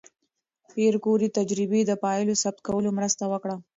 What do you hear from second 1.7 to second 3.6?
د پایلو ثبت کولو مرسته وکړه.